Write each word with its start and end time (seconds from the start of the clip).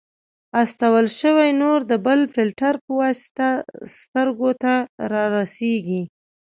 استول 0.61 1.05
شوی 1.19 1.49
نور 1.61 1.79
د 1.91 1.93
بل 2.05 2.19
فلټر 2.33 2.73
په 2.85 2.91
واسطه 3.01 3.47
سترګو 3.97 4.51
ته 4.63 4.73
رارسیږي. 5.13 6.01